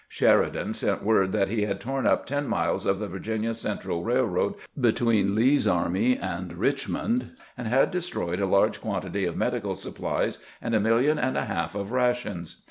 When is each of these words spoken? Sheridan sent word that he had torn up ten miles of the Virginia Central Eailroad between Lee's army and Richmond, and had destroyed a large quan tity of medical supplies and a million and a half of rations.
Sheridan 0.09 0.73
sent 0.73 1.03
word 1.03 1.31
that 1.33 1.47
he 1.49 1.61
had 1.65 1.79
torn 1.79 2.07
up 2.07 2.25
ten 2.25 2.47
miles 2.47 2.87
of 2.87 2.97
the 2.97 3.07
Virginia 3.07 3.53
Central 3.53 4.03
Eailroad 4.03 4.55
between 4.79 5.35
Lee's 5.35 5.67
army 5.67 6.17
and 6.17 6.53
Richmond, 6.53 7.33
and 7.55 7.67
had 7.67 7.91
destroyed 7.91 8.39
a 8.39 8.47
large 8.47 8.81
quan 8.81 9.03
tity 9.03 9.29
of 9.29 9.37
medical 9.37 9.75
supplies 9.75 10.39
and 10.59 10.73
a 10.73 10.79
million 10.79 11.19
and 11.19 11.37
a 11.37 11.45
half 11.45 11.75
of 11.75 11.91
rations. 11.91 12.55